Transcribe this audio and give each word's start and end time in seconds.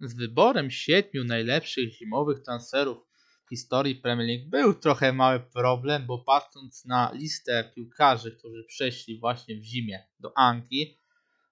z 0.00 0.14
wyborem 0.14 0.70
siedmiu 0.70 1.24
najlepszych 1.24 1.92
zimowych 1.92 2.42
transferów 2.42 2.98
w 3.46 3.50
historii 3.50 3.96
Premier 3.96 4.28
League 4.28 4.50
był 4.50 4.74
trochę 4.74 5.12
mały 5.12 5.40
problem, 5.40 6.06
bo 6.06 6.18
patrząc 6.18 6.84
na 6.84 7.12
listę 7.14 7.72
piłkarzy, 7.74 8.36
którzy 8.36 8.64
przeszli 8.64 9.20
właśnie 9.20 9.56
w 9.56 9.62
zimie 9.62 10.06
do 10.20 10.38
Anglii, 10.38 10.98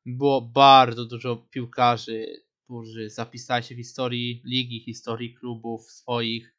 było 0.06 0.40
bardzo 0.40 1.04
dużo 1.04 1.36
piłkarzy, 1.36 2.26
którzy 2.64 3.10
zapisali 3.10 3.64
się 3.64 3.74
w 3.74 3.78
historii 3.78 4.42
ligi, 4.44 4.80
historii 4.84 5.34
klubów 5.34 5.90
swoich. 5.90 6.54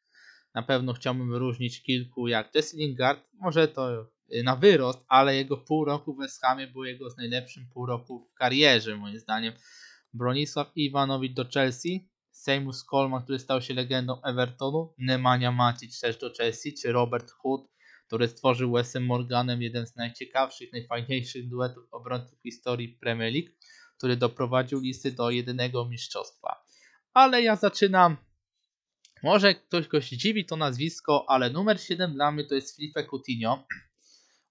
Na 0.54 0.62
pewno 0.62 0.92
chciałbym 0.92 1.30
wyróżnić 1.30 1.82
kilku, 1.82 2.28
jak 2.28 2.54
Jesse 2.54 2.76
Lingard, 2.76 3.28
może 3.32 3.68
to 3.68 4.06
y, 4.34 4.42
na 4.42 4.56
wyrost, 4.56 5.04
ale 5.08 5.36
jego 5.36 5.56
pół 5.56 5.84
roku 5.84 6.14
w 6.14 6.18
West 6.18 6.40
Hamie 6.40 6.66
był 6.66 6.84
jego 6.84 7.10
z 7.10 7.16
najlepszym 7.16 7.66
pół 7.74 7.86
roku 7.86 8.28
w 8.32 8.34
karierze, 8.34 8.96
moim 8.96 9.18
zdaniem. 9.18 9.52
Bronisław 10.14 10.72
Iwanowicz 10.76 11.34
do 11.34 11.44
Chelsea, 11.44 12.08
Seymour 12.30 12.74
Coleman, 12.90 13.22
który 13.22 13.38
stał 13.38 13.62
się 13.62 13.74
legendą 13.74 14.22
Evertonu, 14.22 14.94
Nemanja 14.98 15.52
Macic 15.52 16.00
też 16.00 16.18
do 16.18 16.32
Chelsea, 16.38 16.74
czy 16.82 16.92
Robert 16.92 17.30
Hood, 17.30 17.70
który 18.06 18.28
stworzył 18.28 18.72
Wesem 18.72 19.06
Morganem 19.06 19.62
jeden 19.62 19.86
z 19.86 19.96
najciekawszych, 19.96 20.72
najfajniejszych 20.72 21.48
duetów 21.48 21.84
obrońców 21.90 22.38
historii 22.42 22.88
Premier 22.88 23.32
League, 23.32 23.48
który 23.98 24.16
doprowadził 24.16 24.80
listy 24.80 25.12
do 25.12 25.30
jedynego 25.30 25.88
mistrzostwa. 25.88 26.64
Ale 27.14 27.42
ja 27.42 27.56
zaczynam. 27.56 28.16
Może 29.22 29.54
ktoś 29.54 29.88
go 29.88 30.00
dziwi 30.00 30.44
to 30.46 30.56
nazwisko, 30.56 31.24
ale 31.28 31.50
numer 31.50 31.80
7 31.80 32.12
dla 32.12 32.32
mnie 32.32 32.44
to 32.44 32.54
jest 32.54 32.76
Felipe 32.76 33.04
Coutinho. 33.04 33.66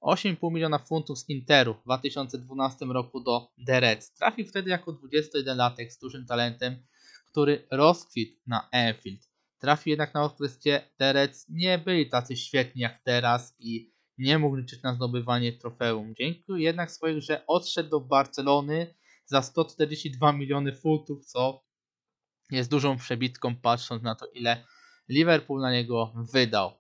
8,5 0.01 0.51
miliona 0.53 0.79
funtów 0.79 1.19
z 1.19 1.29
Interu 1.29 1.73
w 1.73 1.83
2012 1.83 2.85
roku 2.85 3.19
do 3.19 3.51
The 3.65 3.79
Reds. 3.79 4.13
Trafił 4.13 4.45
wtedy 4.45 4.69
jako 4.69 4.93
21-latek 4.93 5.89
z 5.89 5.99
dużym 5.99 6.25
talentem, 6.25 6.85
który 7.25 7.67
rozkwitł 7.71 8.39
na 8.47 8.69
Anfield. 8.71 9.29
Trafił 9.59 9.89
jednak 9.89 10.13
na 10.13 10.23
okres, 10.23 10.57
gdzie 10.57 10.89
nie 11.49 11.77
byli 11.77 12.09
tacy 12.09 12.37
świetni 12.37 12.81
jak 12.81 13.03
teraz 13.03 13.55
i 13.59 13.93
nie 14.17 14.39
mógł 14.39 14.55
liczyć 14.55 14.83
na 14.83 14.93
zdobywanie 14.95 15.53
trofeum. 15.53 16.13
Dzięki 16.17 16.43
jednak 16.57 16.91
swojej 16.91 17.19
grze 17.19 17.43
odszedł 17.47 17.89
do 17.89 17.99
Barcelony 17.99 18.95
za 19.25 19.41
142 19.41 20.31
miliony 20.31 20.75
funtów, 20.75 21.25
co 21.25 21.63
jest 22.51 22.69
dużą 22.69 22.97
przebitką 22.97 23.55
patrząc 23.55 24.03
na 24.03 24.15
to 24.15 24.25
ile 24.25 24.65
Liverpool 25.09 25.61
na 25.61 25.71
niego 25.71 26.13
wydał. 26.33 26.71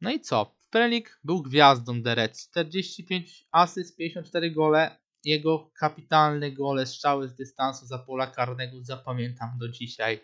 No 0.00 0.10
i 0.10 0.20
co? 0.20 0.55
W 0.66 0.70
Premier 0.70 1.02
był 1.24 1.42
gwiazdą 1.42 2.02
Reds. 2.04 2.50
45 2.50 3.48
asyst, 3.52 3.96
54 3.96 4.50
gole. 4.50 4.98
Jego 5.24 5.70
kapitalne 5.78 6.52
gole, 6.52 6.86
strzały 6.86 7.28
z 7.28 7.34
dystansu 7.34 7.86
za 7.86 7.98
pola 7.98 8.26
karnego 8.26 8.84
zapamiętam 8.84 9.58
do 9.58 9.68
dzisiaj. 9.68 10.20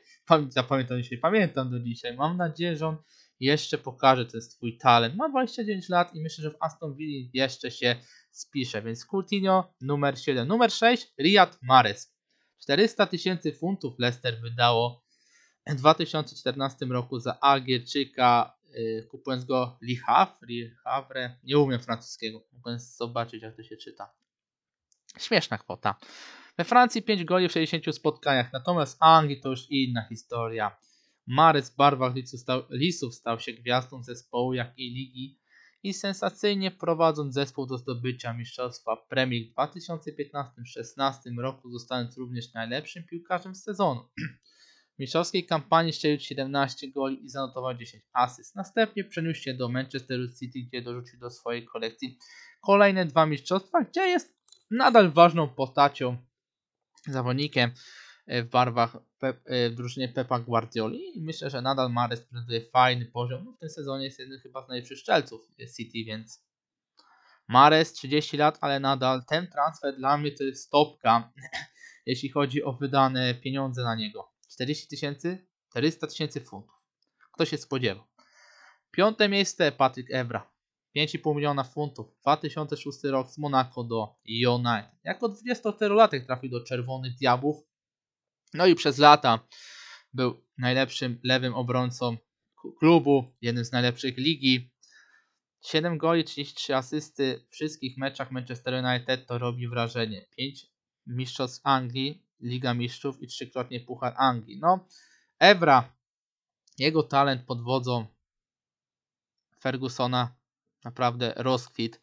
Zapamiętam 0.48 1.02
dzisiaj, 1.02 1.18
pamiętam 1.18 1.70
do 1.70 1.80
dzisiaj. 1.80 2.16
Mam 2.16 2.36
nadzieję, 2.36 2.76
że 2.76 2.86
on 2.86 2.96
jeszcze 3.40 3.78
pokaże 3.78 4.26
ten 4.26 4.42
swój 4.42 4.78
talent. 4.78 5.16
Ma 5.16 5.28
29 5.28 5.88
lat 5.88 6.14
i 6.14 6.22
myślę, 6.22 6.42
że 6.42 6.50
w 6.50 6.56
Aston 6.60 6.96
Villa 6.96 7.30
jeszcze 7.34 7.70
się 7.70 7.96
spisze. 8.30 8.82
Więc 8.82 9.06
Coutinho 9.06 9.74
numer 9.80 10.18
7. 10.18 10.48
Numer 10.48 10.72
6 10.72 11.12
Riyad 11.20 11.58
Mahrez. 11.62 12.14
400 12.62 13.06
tysięcy 13.06 13.52
funtów 13.52 13.98
Leicester 13.98 14.40
wydało 14.40 15.04
w 15.66 15.74
2014 15.74 16.86
roku 16.86 17.18
za 17.18 17.40
Algierczyka 17.40 18.56
kupując 19.08 19.44
go 19.44 19.78
Le 19.82 19.96
Havre, 20.84 21.36
nie 21.44 21.58
umiem 21.58 21.80
francuskiego, 21.80 22.42
mogłem 22.52 22.78
zobaczyć 22.78 23.42
jak 23.42 23.56
to 23.56 23.62
się 23.62 23.76
czyta. 23.76 24.14
Śmieszna 25.18 25.58
kwota. 25.58 25.94
We 26.58 26.64
Francji 26.64 27.02
5 27.02 27.24
goli 27.24 27.48
w 27.48 27.52
60 27.52 27.96
spotkaniach, 27.96 28.52
natomiast 28.52 28.96
Anglii 29.00 29.40
to 29.40 29.48
już 29.48 29.70
inna 29.70 30.08
historia. 30.08 30.76
Mares 31.26 31.70
w 31.70 31.76
barwach 31.76 32.14
lisów 32.14 32.40
stał, 32.40 32.62
lisów 32.70 33.14
stał 33.14 33.40
się 33.40 33.52
gwiazdą 33.52 34.02
zespołu, 34.02 34.54
jak 34.54 34.78
i 34.78 34.90
ligi 34.90 35.38
i 35.82 35.94
sensacyjnie 35.94 36.70
prowadząc 36.70 37.34
zespół 37.34 37.66
do 37.66 37.78
zdobycia 37.78 38.32
mistrzostwa 38.32 38.96
Premier 38.96 39.42
w 39.42 39.54
2015-16 39.54 41.38
roku, 41.38 41.70
zostając 41.70 42.16
również 42.16 42.52
najlepszym 42.52 43.04
piłkarzem 43.04 43.54
sezonu. 43.54 44.08
W 44.96 44.98
mistrzowskiej 44.98 45.46
kampanii 45.46 45.92
strzelił 45.92 46.20
17 46.20 46.90
goli 46.90 47.24
i 47.24 47.28
zanotował 47.28 47.74
10 47.74 48.04
asyst. 48.12 48.56
Następnie 48.56 49.04
przeniósł 49.04 49.40
się 49.40 49.54
do 49.54 49.68
Manchester 49.68 50.18
City, 50.38 50.58
gdzie 50.68 50.82
dorzucił 50.82 51.18
do 51.18 51.30
swojej 51.30 51.66
kolekcji 51.66 52.18
kolejne 52.60 53.06
dwa 53.06 53.26
mistrzostwa, 53.26 53.82
gdzie 53.82 54.00
jest 54.00 54.34
nadal 54.70 55.12
ważną 55.12 55.48
postacią, 55.48 56.16
zawodnikiem 57.06 57.70
e, 58.26 58.42
w 58.42 58.50
barwach 58.50 58.96
e, 59.22 59.70
w 59.70 59.74
drużynie 59.74 60.08
Pepa 60.08 60.38
Guardioli 60.38 61.18
i 61.18 61.22
myślę, 61.22 61.50
że 61.50 61.62
nadal 61.62 61.92
Mares 61.92 62.20
prezentuje 62.20 62.60
fajny 62.60 63.06
poziom. 63.06 63.44
No, 63.44 63.52
w 63.52 63.58
tym 63.58 63.70
sezonie 63.70 64.04
jest 64.04 64.18
jeden 64.18 64.38
chyba 64.40 64.64
z 64.64 64.68
najlepszych 64.68 64.98
strzelców 64.98 65.48
City, 65.76 66.04
więc 66.04 66.44
Mares 67.48 67.92
30 67.92 68.36
lat, 68.36 68.58
ale 68.60 68.80
nadal 68.80 69.24
ten 69.24 69.46
transfer 69.46 69.96
dla 69.96 70.18
mnie 70.18 70.32
to 70.32 70.44
jest 70.44 70.66
stopka, 70.66 71.32
jeśli 72.06 72.28
chodzi 72.28 72.62
o 72.62 72.72
wydane 72.72 73.34
pieniądze 73.34 73.82
na 73.82 73.94
niego. 73.94 74.31
40 74.52 74.88
tysięcy, 74.88 75.46
400 75.70 76.06
tysięcy 76.06 76.40
funtów. 76.40 76.74
Kto 77.32 77.44
się 77.44 77.58
spodziewał? 77.58 78.04
Piąte 78.90 79.28
miejsce 79.28 79.72
Patryk 79.72 80.06
Evra. 80.10 80.52
5,5 80.96 81.34
miliona 81.36 81.64
funtów. 81.64 82.06
2006 82.20 82.98
rok 83.04 83.30
z 83.30 83.38
Monaco 83.38 83.84
do 83.84 84.16
United. 84.28 84.90
Jako 85.04 85.28
24-latek 85.28 86.26
trafił 86.26 86.50
do 86.50 86.64
Czerwonych 86.64 87.14
Diabłów. 87.14 87.56
No 88.54 88.66
i 88.66 88.74
przez 88.74 88.98
lata 88.98 89.48
był 90.14 90.44
najlepszym 90.58 91.20
lewym 91.24 91.54
obrońcą 91.54 92.16
klubu, 92.78 93.36
jednym 93.40 93.64
z 93.64 93.72
najlepszych 93.72 94.16
ligi. 94.16 94.72
7 95.64 95.98
goli, 95.98 96.24
33 96.24 96.76
asysty 96.76 97.46
w 97.48 97.54
wszystkich 97.54 97.98
meczach 97.98 98.30
Manchester 98.30 98.84
United 98.84 99.26
to 99.26 99.38
robi 99.38 99.68
wrażenie. 99.68 100.26
5 100.36 100.66
mistrzostw 101.06 101.60
Anglii, 101.64 102.21
Liga 102.42 102.74
Mistrzów 102.74 103.22
i 103.22 103.26
trzykrotnie 103.26 103.80
Puchar 103.80 104.14
Anglii. 104.16 104.58
No, 104.60 104.86
Evra, 105.38 105.92
jego 106.78 107.02
talent 107.02 107.42
pod 107.42 107.62
wodzą 107.62 108.06
Fergusona 109.60 110.34
naprawdę 110.84 111.34
rozkwit. 111.36 112.00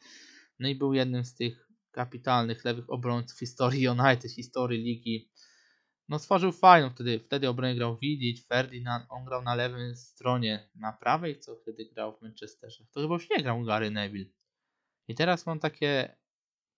No 0.60 0.68
i 0.68 0.76
był 0.76 0.94
jednym 0.94 1.26
z 1.26 1.36
tych 1.36 1.70
kapitalnych 1.92 2.66
lewych 2.66 2.90
obrońców 2.90 3.40
historii 3.40 3.88
United, 3.88 4.32
historii 4.32 4.84
ligi. 4.84 5.32
No 6.10 6.20
stworzył 6.20 6.52
fajną 6.52 6.90
wtedy, 6.90 7.20
wtedy 7.20 7.50
obronie 7.50 7.76
grał 7.76 7.98
Vidic, 7.98 8.48
Ferdinand, 8.48 9.06
on 9.10 9.26
grał 9.26 9.42
na 9.42 9.56
lewej 9.56 9.96
stronie, 9.96 10.70
na 10.76 10.94
prawej, 10.94 11.40
co 11.40 11.56
wtedy 11.56 11.86
grał 11.86 12.18
w 12.18 12.22
Manchesterze. 12.22 12.86
To 12.92 13.02
chyba 13.02 13.14
już 13.14 13.30
nie 13.30 13.44
grał 13.44 13.64
Gary 13.64 13.92
Neville. 13.92 14.30
I 15.08 15.16
teraz 15.16 15.46
mam 15.46 15.60
takie 15.60 16.16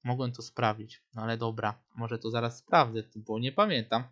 Mogłem 0.04 0.32
to 0.32 0.42
sprawdzić, 0.42 1.04
no 1.14 1.22
ale 1.22 1.38
dobra, 1.38 1.84
może 1.96 2.20
to 2.20 2.32
zaraz 2.32 2.58
sprawdzę, 2.58 3.04
bo 3.16 3.40
nie 3.40 3.52
pamiętam. 3.52 4.04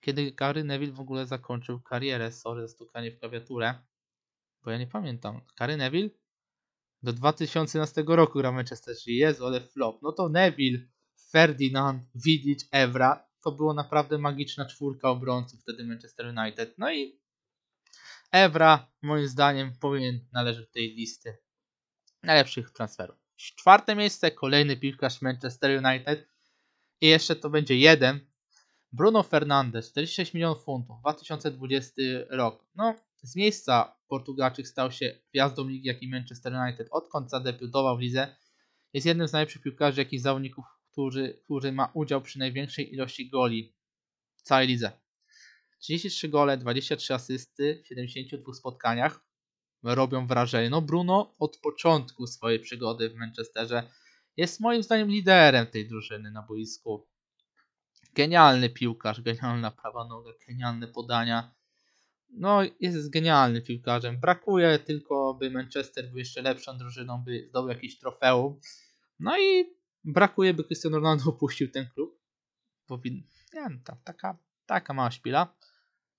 Kiedy 0.00 0.32
Gary 0.32 0.64
Neville 0.64 0.92
w 0.92 1.00
ogóle 1.00 1.26
zakończył 1.26 1.80
karierę, 1.80 2.32
sorry 2.32 2.62
za 2.62 2.68
stukanie 2.68 3.10
w 3.10 3.18
klawiaturę, 3.18 3.74
bo 4.64 4.70
ja 4.70 4.78
nie 4.78 4.86
pamiętam. 4.86 5.40
Gary 5.58 5.76
Neville 5.76 6.10
do 7.02 7.12
2011 7.12 8.04
roku 8.06 8.38
gra 8.38 8.52
Manchester 8.52 8.98
City, 8.98 9.12
Jezu, 9.12 9.46
ale 9.46 9.60
flop. 9.60 10.02
No 10.02 10.12
to 10.12 10.28
Neville, 10.28 10.78
Ferdinand, 11.30 12.02
Vidic, 12.14 12.68
Evra, 12.70 13.28
to 13.44 13.52
było 13.52 13.74
naprawdę 13.74 14.18
magiczna 14.18 14.66
czwórka 14.66 15.10
obrońców 15.10 15.60
wtedy 15.60 15.84
Manchester 15.84 16.26
United. 16.26 16.78
No 16.78 16.92
i 16.92 17.20
Evra 18.32 18.92
moim 19.02 19.28
zdaniem 19.28 19.72
powinien 19.80 20.28
należeć 20.32 20.66
do 20.66 20.72
tej 20.72 20.94
listy 20.94 21.38
najlepszych 22.22 22.70
transferów. 22.70 23.19
Czwarte 23.40 23.96
miejsce, 23.96 24.30
kolejny 24.30 24.76
piłkarz 24.76 25.22
Manchester 25.22 25.84
United. 25.84 26.28
I 27.00 27.06
jeszcze 27.06 27.36
to 27.36 27.50
będzie 27.50 27.76
jeden. 27.76 28.20
Bruno 28.92 29.22
Fernandes, 29.22 29.90
46 29.90 30.34
milionów 30.34 30.64
funtów, 30.64 31.00
2020 31.00 31.92
rok. 32.30 32.64
No, 32.74 32.94
z 33.22 33.36
miejsca 33.36 33.96
Portugalczyk 34.08 34.68
stał 34.68 34.92
się 34.92 35.18
gwiazdą 35.30 35.68
ligi, 35.68 35.88
jak 35.88 36.02
i 36.02 36.08
Manchester 36.08 36.52
United. 36.52 36.88
Odkąd 36.90 37.30
zadebiutował 37.30 37.96
w 37.96 38.00
lidze, 38.00 38.36
jest 38.92 39.06
jednym 39.06 39.28
z 39.28 39.32
najlepszych 39.32 39.62
piłkarzy, 39.62 40.00
jak 40.00 40.12
i 40.12 40.18
zawodników, 40.18 40.64
którzy, 40.92 41.40
który 41.44 41.72
ma 41.72 41.90
udział 41.94 42.22
przy 42.22 42.38
największej 42.38 42.92
ilości 42.94 43.30
goli 43.30 43.74
w 44.36 44.42
całej 44.42 44.68
lidze. 44.68 44.92
33 45.78 46.28
gole, 46.28 46.58
23 46.58 47.14
asysty 47.14 47.82
w 47.84 47.86
72 47.86 48.54
spotkaniach 48.54 49.29
robią 49.82 50.26
wrażenie. 50.26 50.70
No 50.70 50.82
Bruno 50.82 51.34
od 51.38 51.56
początku 51.56 52.26
swojej 52.26 52.60
przygody 52.60 53.10
w 53.10 53.14
Manchesterze 53.14 53.90
jest 54.36 54.60
moim 54.60 54.82
zdaniem 54.82 55.08
liderem 55.08 55.66
tej 55.66 55.88
drużyny 55.88 56.30
na 56.30 56.42
boisku. 56.42 57.06
Genialny 58.14 58.70
piłkarz, 58.70 59.20
genialna 59.20 59.70
prawa 59.70 60.04
noga, 60.04 60.30
genialne 60.48 60.88
podania. 60.88 61.54
No 62.30 62.60
jest 62.80 63.10
genialnym 63.10 63.62
piłkarzem. 63.62 64.20
Brakuje 64.20 64.78
tylko, 64.78 65.34
by 65.34 65.50
Manchester 65.50 66.08
był 66.08 66.18
jeszcze 66.18 66.42
lepszą 66.42 66.78
drużyną, 66.78 67.24
by 67.24 67.46
zdobył 67.48 67.68
jakiś 67.68 67.98
trofeum. 67.98 68.60
No 69.20 69.38
i 69.38 69.74
brakuje, 70.04 70.54
by 70.54 70.64
Cristiano 70.64 70.96
Ronaldo 70.96 71.24
opuścił 71.30 71.70
ten 71.70 71.88
klub. 71.94 72.20
Powin... 72.86 73.22
Nie 73.54 73.60
wiem, 73.60 73.82
taka 74.04 74.38
Taka 74.70 74.94
mała 74.94 75.10
szpila. 75.10 75.54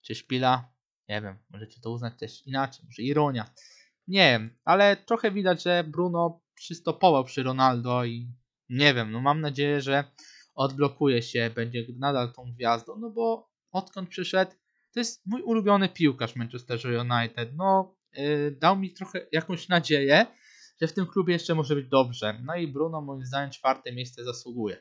Czy 0.01 0.15
szpila? 0.15 0.70
Nie 1.11 1.21
wiem, 1.21 1.37
możecie 1.49 1.81
to 1.81 1.91
uznać 1.91 2.13
też 2.19 2.47
inaczej, 2.47 2.85
może 2.85 3.01
ironia. 3.01 3.53
Nie 4.07 4.31
wiem, 4.31 4.57
ale 4.65 4.97
trochę 4.97 5.31
widać, 5.31 5.63
że 5.63 5.83
Bruno 5.83 6.41
przystopował 6.55 7.23
przy 7.23 7.43
Ronaldo 7.43 8.05
i 8.05 8.27
nie 8.69 8.93
wiem, 8.93 9.11
no 9.11 9.21
mam 9.21 9.41
nadzieję, 9.41 9.81
że 9.81 10.03
odblokuje 10.55 11.21
się, 11.21 11.51
będzie 11.55 11.85
nadal 11.97 12.33
tą 12.33 12.53
gwiazdą, 12.53 12.97
no 12.99 13.09
bo 13.09 13.49
odkąd 13.71 14.09
przyszedł, 14.09 14.51
to 14.93 14.99
jest 14.99 15.25
mój 15.25 15.41
ulubiony 15.41 15.89
piłkarz 15.89 16.35
Manchester 16.35 16.79
United. 16.85 17.49
No, 17.55 17.95
yy, 18.13 18.57
dał 18.59 18.77
mi 18.77 18.93
trochę 18.93 19.27
jakąś 19.31 19.69
nadzieję, 19.69 20.25
że 20.81 20.87
w 20.87 20.93
tym 20.93 21.05
klubie 21.05 21.33
jeszcze 21.33 21.55
może 21.55 21.75
być 21.75 21.87
dobrze. 21.87 22.39
No 22.43 22.55
i 22.55 22.67
Bruno 22.67 23.01
moim 23.01 23.25
zdaniem 23.25 23.51
czwarte 23.51 23.91
miejsce 23.91 24.23
zasługuje. 24.23 24.77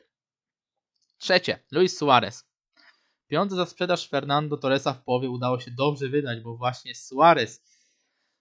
Trzecie, 1.17 1.59
Luis 1.71 1.97
Suarez. 1.97 2.50
Piąty 3.31 3.55
za 3.55 3.65
sprzedaż 3.65 4.09
Fernando 4.09 4.57
Torresa 4.57 4.93
w 4.93 5.03
połowie 5.03 5.29
udało 5.29 5.59
się 5.59 5.71
dobrze 5.71 6.09
wydać, 6.09 6.41
bo 6.41 6.57
właśnie 6.57 6.95
Suarez 6.95 7.63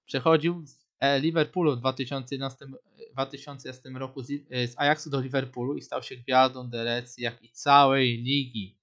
przechodził 0.07 0.67
z 0.67 0.87
e, 1.01 1.21
Liverpoolu 1.21 1.77
w 1.77 1.79
2011, 1.79 2.67
2011 3.13 3.91
roku 3.91 4.23
z, 4.23 4.31
e, 4.51 4.69
z 4.69 4.79
Ajaxu 4.79 5.11
do 5.11 5.21
Liverpoolu 5.21 5.77
i 5.77 5.83
stał 5.83 6.03
się 6.03 6.17
gwiazdą 6.17 6.71
Derecji, 6.71 7.25
jak 7.25 7.43
i 7.43 7.51
całej 7.51 8.23
ligi. 8.23 8.79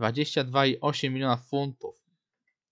22,8 0.00 1.10
miliona 1.10 1.36
funtów. 1.36 1.96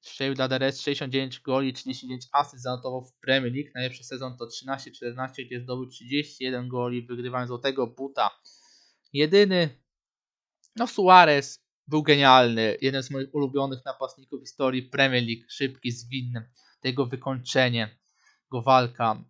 Strzelił 0.00 0.34
dla 0.34 0.48
DRS 0.48 0.80
69 0.80 1.40
goli, 1.40 1.72
39 1.72 2.26
asyst 2.32 2.62
zanotował 2.62 3.04
w 3.04 3.12
Premier 3.12 3.52
League. 3.52 3.70
Najlepszy 3.74 4.04
sezon 4.04 4.36
to 4.36 4.46
13-14, 4.46 5.46
gdzie 5.46 5.60
zdobył 5.60 5.86
31 5.86 6.68
goli, 6.68 7.02
wygrywając 7.02 7.48
złotego 7.48 7.86
buta. 7.86 8.30
Jedyny, 9.12 9.68
no 10.76 10.86
Suarez 10.86 11.65
był 11.86 12.02
genialny. 12.02 12.76
Jeden 12.80 13.02
z 13.02 13.10
moich 13.10 13.34
ulubionych 13.34 13.84
napastników 13.84 14.40
w 14.40 14.42
historii 14.42 14.82
Premier 14.82 15.22
League. 15.22 15.44
Szybki, 15.48 15.92
zwinny. 15.92 16.50
Tego 16.80 17.06
wykończenie, 17.06 17.98
go 18.50 18.62
walka. 18.62 19.24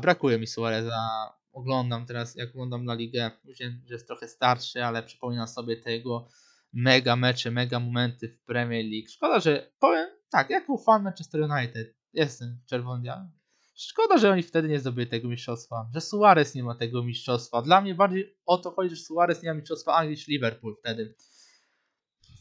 Brakuje 0.00 0.38
mi 0.38 0.46
Suareza. 0.46 1.32
Oglądam 1.52 2.06
teraz, 2.06 2.36
jak 2.36 2.50
oglądam 2.50 2.84
na 2.84 2.94
ligę, 2.94 3.30
wiem, 3.44 3.82
że 3.86 3.94
jest 3.94 4.06
trochę 4.06 4.28
starszy, 4.28 4.84
ale 4.84 5.02
przypominam 5.02 5.48
sobie 5.48 5.76
tego 5.76 6.28
mega 6.72 7.16
mecze, 7.16 7.50
mega 7.50 7.80
momenty 7.80 8.28
w 8.28 8.44
Premier 8.44 8.84
League. 8.84 9.08
Szkoda, 9.08 9.40
że 9.40 9.70
powiem 9.78 10.08
tak, 10.30 10.50
jak 10.50 10.66
był 10.66 10.78
fan 10.78 11.02
Manchester 11.02 11.40
United, 11.40 11.94
jestem 12.12 12.60
czerwony. 12.66 13.37
Szkoda, 13.80 14.18
że 14.18 14.30
oni 14.30 14.42
wtedy 14.42 14.68
nie 14.68 14.80
zdobyli 14.80 15.06
tego 15.06 15.28
mistrzostwa, 15.28 15.90
że 15.94 16.00
Suarez 16.00 16.54
nie 16.54 16.62
ma 16.62 16.74
tego 16.74 17.04
mistrzostwa. 17.04 17.62
Dla 17.62 17.80
mnie 17.80 17.94
bardziej 17.94 18.36
o 18.46 18.58
to 18.58 18.70
chodzi, 18.70 18.96
że 18.96 19.02
Suarez 19.02 19.42
nie 19.42 19.48
ma 19.48 19.54
mistrzostwa 19.54 19.94
Anglii 19.94 20.16
niż 20.16 20.28
Liverpool 20.28 20.76
wtedy. 20.80 21.14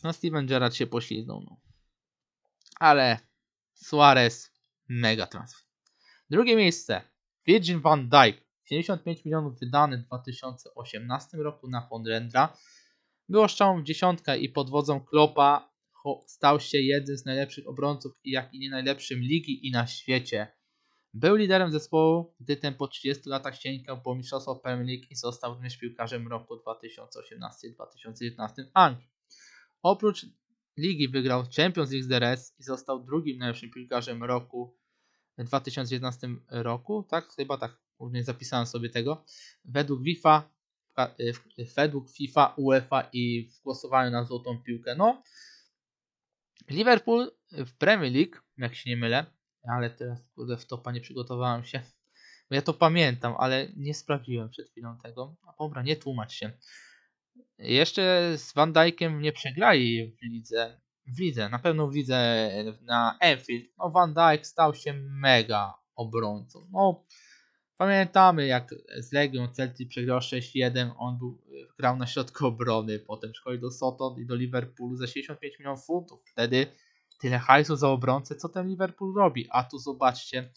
No 0.04 0.14
Steven 0.14 0.48
Gerrard 0.48 0.76
się 0.76 0.88
pośliznął. 0.88 1.42
No. 1.42 1.58
Ale 2.80 3.20
Suarez 3.74 4.52
mega 4.90 5.28
transfer. 5.28 5.64
Drugie 6.30 6.56
miejsce. 6.56 7.02
Virgin 7.48 7.80
van 7.80 8.10
Dijk. 8.10 8.48
75 8.66 9.26
milionów 9.26 9.60
wydane 9.60 9.98
w 9.98 10.02
2018 10.02 11.38
roku 11.38 11.70
na 11.70 11.88
Fondrendra. 11.88 12.58
Było 13.30 13.48
strzałą 13.48 13.82
w 13.82 13.84
dziesiątkę 13.84 14.38
i 14.38 14.50
pod 14.50 14.70
wodzą 14.70 15.00
Klopa 15.06 15.74
stał 16.28 16.60
się 16.60 16.78
jednym 16.78 17.18
z 17.18 17.26
najlepszych 17.26 17.68
obrońców 17.68 18.12
jak 18.26 18.54
i 18.54 18.60
nie 18.60 18.70
najlepszym 18.70 19.20
ligi 19.20 19.68
i 19.68 19.72
na 19.72 19.88
świecie. 19.88 20.57
Był 21.20 21.36
liderem 21.36 21.72
zespołu, 21.72 22.34
gdy 22.40 22.58
ten 22.58 22.74
po 22.74 22.88
30 22.88 23.30
latach 23.30 23.62
sięgał 23.62 24.02
po 24.02 24.16
mistrzostwo 24.16 24.56
Premier 24.56 24.88
League 24.88 25.04
i 25.10 25.16
został 25.16 25.54
również 25.54 25.78
piłkarzem 25.78 26.28
roku 26.28 26.56
2018-2019 26.56 28.66
w 28.66 28.70
Anglii. 28.74 29.08
Oprócz 29.82 30.26
ligi 30.78 31.10
wygrał 31.10 31.44
Champions 31.56 31.92
League 31.92 32.06
z 32.06 32.08
DRS 32.08 32.54
i 32.60 32.64
został 32.64 33.04
drugim 33.04 33.38
najlepszym 33.38 33.72
piłkarzem 33.72 34.24
roku 34.24 34.78
w 35.38 35.44
2019 35.44 36.28
roku. 36.50 37.06
Tak, 37.10 37.28
chyba 37.28 37.58
tak, 37.58 37.78
nie 38.00 38.24
zapisałem 38.24 38.66
sobie 38.66 38.90
tego. 38.90 39.26
Według 39.66 40.04
FIFA 40.04 40.58
Y, 41.20 41.66
według 41.76 42.10
FIFA, 42.10 42.54
UEFA 42.58 43.10
i 43.14 43.50
w 43.50 43.62
głosowaniu 43.62 44.12
na 44.12 44.24
złotą 44.24 44.64
piłkę. 44.64 44.96
No, 44.96 45.24
Liverpool 46.70 47.32
w 47.52 47.74
Premier 47.74 48.14
League, 48.14 48.36
jak 48.58 48.76
się 48.76 48.90
nie 48.90 48.98
mylę, 48.98 49.26
ale 49.64 49.90
teraz 49.90 50.30
kurde 50.36 50.58
w 50.58 50.66
topa 50.66 50.92
nie 50.92 51.02
przygotowałem 51.02 51.64
się. 51.64 51.82
Bo 52.50 52.56
ja 52.56 52.62
to 52.62 52.74
pamiętam, 52.74 53.36
ale 53.38 53.68
nie 53.76 53.94
sprawdziłem 53.94 54.50
przed 54.50 54.70
chwilą 54.70 54.98
tego. 54.98 55.36
A 55.48 55.64
dobra, 55.64 55.84
nie 55.84 55.96
tłumacz 55.96 56.34
się. 56.34 56.52
Jeszcze 57.58 58.34
z 58.38 58.54
Van 58.54 58.74
Dijkiem 58.74 59.22
nie 59.22 59.32
przegrali 59.32 60.16
w 60.18 60.24
lidze. 60.24 60.82
W 61.08 61.20
lidze, 61.20 61.50
na 61.50 61.60
pewno 61.60 61.88
w 61.88 61.96
lidze 61.96 62.52
na 62.82 63.18
Enfield. 63.22 63.66
No 63.78 63.90
Van 63.90 64.14
Dijk 64.14 64.48
stał 64.48 64.76
się 64.76 64.94
mega 64.94 65.74
obrońcą. 65.96 66.68
No 66.72 67.06
Pamiętamy 67.78 68.48
jak 68.48 68.76
z 68.98 69.12
Legią 69.12 69.48
Celtic 69.48 69.90
przegrał 69.90 70.20
6-1, 70.20 70.92
on 70.98 71.18
był, 71.18 71.42
grał 71.78 71.98
na 71.98 72.08
środku 72.08 72.48
obrony, 72.48 73.00
potem 73.00 73.32
przychodził 73.32 73.62
do 73.62 73.72
Soton 73.72 74.20
i 74.20 74.26
do 74.26 74.36
Liverpoolu 74.36 74.96
za 74.96 75.08
65 75.08 75.60
milionów 75.60 75.86
funtów. 75.86 76.20
Wtedy 76.26 76.68
tyle 77.18 77.40
hajsu 77.40 77.76
za 77.76 77.90
obrońcę, 77.90 78.36
co 78.36 78.50
ten 78.50 78.68
Liverpool 78.68 79.16
robi. 79.16 79.48
A 79.50 79.64
tu 79.64 79.80
zobaczcie, 79.80 80.52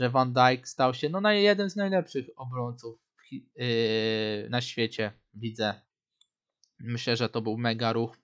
że 0.00 0.10
Van 0.10 0.32
Dijk 0.32 0.68
stał 0.68 0.94
się 0.94 1.08
no, 1.08 1.30
jeden 1.30 1.70
z 1.70 1.76
najlepszych 1.76 2.26
obrońców 2.36 3.00
yy, 3.30 4.48
na 4.50 4.60
świecie, 4.60 5.12
widzę. 5.34 5.80
Myślę, 6.80 7.16
że 7.16 7.28
to 7.28 7.40
był 7.40 7.58
mega 7.58 7.92
ruch 7.92 8.16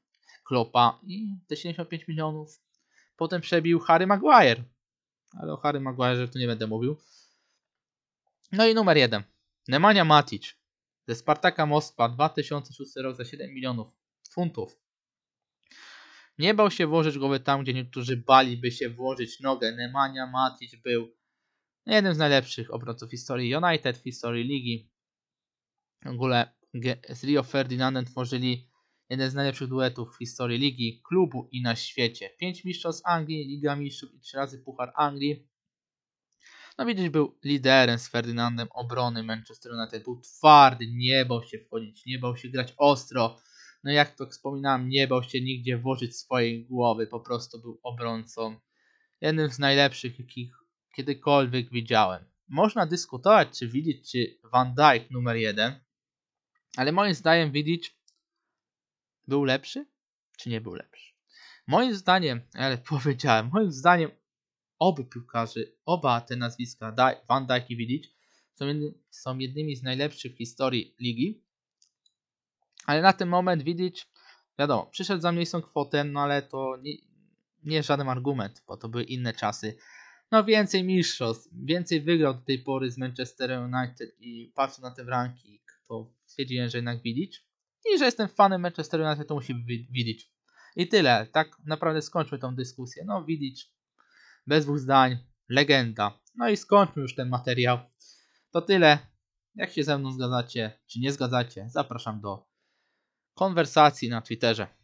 Klopa 0.45 1.01
i 1.03 1.39
te 1.47 1.57
75 1.57 2.09
milionów. 2.09 2.61
Potem 3.17 3.41
przebił 3.41 3.81
Harry 3.81 4.07
Maguire. 4.07 4.65
Ale 5.41 5.53
o 5.53 5.57
Harry 5.57 5.81
Maguire 5.81 6.29
to 6.29 6.39
nie 6.39 6.47
będę 6.47 6.67
mówił. 6.67 6.97
No 8.53 8.67
i 8.67 8.75
numer 8.75 8.97
jeden. 8.97 9.23
Nemanja 9.69 10.05
Matic 10.05 10.55
ze 11.09 11.15
Spartaka 11.15 11.67
Moskwa 11.67 12.09
2006 12.09 12.97
rok 12.97 13.17
za 13.17 13.25
7 13.25 13.55
milionów 13.55 13.89
funtów. 14.31 14.86
Nie 16.39 16.55
bał 16.55 16.71
się 16.71 16.87
włożyć 16.87 17.19
głowy 17.19 17.41
tam, 17.41 17.63
gdzie 17.63 17.75
niektórzy 17.75 18.17
baliby 18.17 18.71
się 18.71 18.91
włożyć 18.91 19.41
nogę. 19.41 19.73
Nemanja 19.73 20.27
Matic 20.27 20.77
był 20.77 21.17
jednym 21.87 22.15
z 22.15 22.19
najlepszych 22.19 22.75
obrońców 22.75 23.11
historii 23.11 23.57
United, 23.57 23.99
w 23.99 24.03
historii 24.03 24.45
ligi. 24.45 24.91
W 26.05 26.09
ogóle 26.09 26.57
z 27.09 27.25
Rio 27.25 27.43
Ferdinandem 27.43 28.05
tworzyli 28.05 28.69
jeden 29.11 29.31
z 29.31 29.35
najlepszych 29.35 29.69
duetów 29.69 30.15
w 30.15 30.19
historii 30.19 30.59
ligi, 30.59 31.03
klubu 31.09 31.49
i 31.53 31.63
na 31.63 31.77
świecie. 31.77 32.31
Pięć 32.39 32.65
mistrzostw 32.65 33.07
Anglii, 33.07 33.49
Liga 33.49 33.77
Mistrzów 33.77 34.15
i 34.15 34.21
trzy 34.21 34.37
razy 34.37 34.59
Puchar 34.59 34.93
Anglii. 34.97 35.49
No 36.79 36.87
widzisz, 36.87 37.09
był 37.09 37.39
liderem 37.45 37.99
z 37.99 38.09
Ferdynandem 38.09 38.69
obrony 38.71 39.23
Manchester 39.23 39.73
United. 39.73 40.05
Był 40.05 40.21
twardy, 40.21 40.87
nie 40.87 41.25
bał 41.25 41.45
się 41.45 41.59
wchodzić, 41.59 42.07
nie 42.07 42.19
bał 42.19 42.37
się 42.37 42.49
grać 42.49 42.75
ostro. 42.77 43.37
No 43.87 43.93
jak 43.93 44.17
to 44.17 44.27
wspominałem, 44.27 44.89
nie 44.89 45.09
bał 45.09 45.23
się 45.23 45.41
nigdzie 45.41 45.79
włożyć 45.79 46.17
swojej 46.17 46.65
głowy. 46.65 47.07
Po 47.07 47.21
prostu 47.21 47.61
był 47.61 47.81
obrońcą. 47.83 48.61
Jednym 49.21 49.51
z 49.51 49.59
najlepszych, 49.59 50.19
jakich 50.19 50.55
kiedykolwiek 50.97 51.71
widziałem. 51.71 52.25
Można 52.49 52.87
dyskutować, 52.87 53.59
czy 53.59 53.69
widzieć, 53.69 54.11
czy 54.11 54.39
Van 54.53 54.75
Dijk 54.75 55.11
numer 55.11 55.37
jeden. 55.37 55.81
Ale 56.77 56.93
moim 56.93 57.15
zdaniem 57.15 57.53
widzieć 57.53 57.99
był 59.29 59.45
lepszy, 59.45 59.87
czy 60.39 60.51
nie 60.51 60.61
był 60.61 60.75
lepszy. 60.75 61.13
Moim 61.67 61.95
zdaniem, 61.95 62.41
ale 62.55 62.79
powiedziałem, 62.91 63.51
moim 63.53 63.73
zdaniem 63.73 64.11
obu 64.79 65.05
piłkarzy, 65.05 65.77
oba 65.85 66.21
te 66.21 66.37
nazwiska, 66.37 66.95
Van 67.29 67.47
Dijk 67.47 67.71
i 67.71 67.77
Vidic, 67.77 68.05
są, 68.55 68.67
jedny, 68.67 68.95
są 69.11 69.39
jednymi 69.39 69.77
z 69.77 69.83
najlepszych 69.83 70.35
w 70.35 70.39
historii 70.39 70.95
ligi. 71.01 71.46
Ale 72.87 73.03
na 73.03 73.13
ten 73.13 73.29
moment 73.29 73.63
Vidic, 73.63 74.07
wiadomo, 74.59 74.87
przyszedł 74.87 75.23
za 75.23 75.33
mniejszą 75.33 75.63
kwotę, 75.63 76.05
no 76.05 76.21
ale 76.21 76.43
to 76.43 76.77
nie, 76.83 76.93
nie 77.65 77.83
żaden 77.83 78.09
argument, 78.09 78.63
bo 78.67 78.77
to 78.77 78.89
były 78.89 79.05
inne 79.05 79.33
czasy. 79.33 79.77
No 80.33 80.45
więcej 80.45 80.85
mistrzostw, 80.85 81.49
więcej 81.65 82.01
wygrał 82.01 82.35
do 82.35 82.41
tej 82.41 82.59
pory 82.59 82.91
z 82.91 82.99
Manchester 82.99 83.51
United 83.51 84.11
i 84.21 84.53
patrząc 84.55 84.83
na 84.83 84.91
ten 84.91 85.09
ranking, 85.09 85.63
to 85.89 86.13
stwierdziłem, 86.25 86.69
że 86.69 86.79
jednak 86.79 87.03
Vidic. 87.03 87.47
I 87.95 87.99
że 87.99 88.05
jestem 88.05 88.29
fanem 88.29 88.61
Manchester 88.61 89.01
United, 89.01 89.29
to 89.29 89.35
musi 89.35 89.55
być 89.55 89.87
Vidic. 89.91 90.31
I 90.77 90.89
tyle, 90.89 91.27
tak 91.33 91.49
naprawdę 91.67 92.03
skończmy 92.03 92.39
tą 92.39 92.55
dyskusję. 92.55 93.05
No 93.07 93.25
Vidic 93.25 93.77
bez 94.47 94.65
dwóch 94.65 94.79
zdań, 94.79 95.19
legenda. 95.49 96.21
No 96.35 96.49
i 96.49 96.57
skończmy 96.57 97.03
już 97.03 97.15
ten 97.15 97.29
materiał. 97.29 97.79
To 98.51 98.63
tyle. 98.63 98.99
Jak 99.55 99.73
się 99.73 99.85
ze 99.85 99.99
mną 99.99 100.13
zgadzacie, 100.13 100.79
czy 100.87 101.01
nie 101.01 101.13
zgadzacie, 101.13 101.69
zapraszam 101.71 102.21
do 102.21 102.46
konwersacji 103.37 104.09
na 104.09 104.21
Twitterze. 104.21 104.76